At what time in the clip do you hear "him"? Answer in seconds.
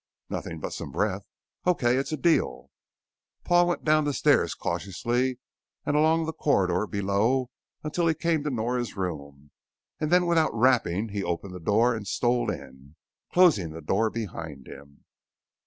14.67-15.03